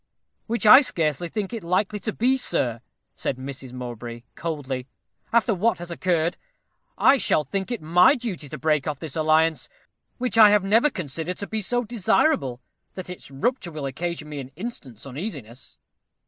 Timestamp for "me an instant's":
14.27-15.05